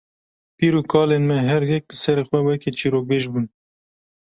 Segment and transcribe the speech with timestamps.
[0.57, 3.45] pîr û kalên me her yek bi serê xwe wekî çîrokbêj bûn.